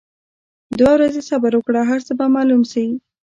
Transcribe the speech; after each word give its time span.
دوه 0.79 0.91
ورځي 0.95 1.21
صبر 1.29 1.51
وکړه 1.55 1.81
هرڅۀ 1.89 2.13
به 2.19 2.25
معلوم 2.35 2.61
شي. 2.71 2.85